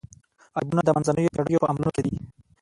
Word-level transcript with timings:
عیبونه 0.57 0.81
د 0.85 0.89
منځنیو 0.95 1.33
پېړیو 1.35 1.61
په 1.63 1.69
عملونو 1.71 1.91
کې 1.95 2.01
دي. 2.05 2.13